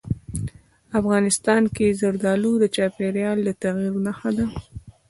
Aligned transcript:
افغانستان 0.99 1.63
کې 1.75 1.97
زردالو 2.01 2.51
د 2.59 2.65
چاپېریال 2.75 3.37
د 3.43 3.49
تغیر 3.61 3.93
نښه 4.05 4.29
ده. 4.37 4.45